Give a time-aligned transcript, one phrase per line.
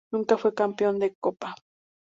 [0.11, 1.53] Nunca fue campeón de Copa.